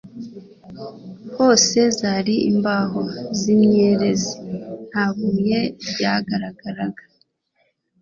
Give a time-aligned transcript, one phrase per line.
[1.35, 3.01] Hose zari imbaho
[3.39, 4.37] z’imyerezi
[4.89, 7.03] nta buye ryagaragaraga